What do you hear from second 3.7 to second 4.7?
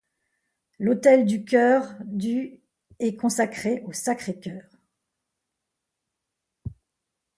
au Sacré-Cœur.